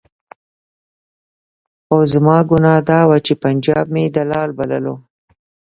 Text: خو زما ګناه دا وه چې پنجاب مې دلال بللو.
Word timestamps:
خو 1.85 1.97
زما 2.13 2.37
ګناه 2.49 2.81
دا 2.89 2.99
وه 3.09 3.17
چې 3.25 3.33
پنجاب 3.43 3.85
مې 3.93 4.03
دلال 4.15 4.49
بللو. 4.57 4.95